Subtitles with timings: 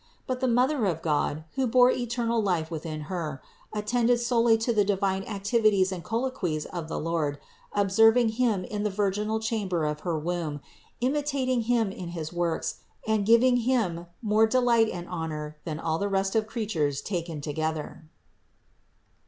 [0.25, 3.39] But the Mother of God, who bore eternal Life within Her,
[3.71, 7.37] at tended solely to the divine activities and colloquies of the Lord,
[7.73, 10.61] observing Him in the virginal chamber of her 380 CITY OF GOD womb,
[11.13, 16.09] imitating Him in his works, and giving Him more delight and honor than all the
[16.09, 18.05] rest of creatures taken together.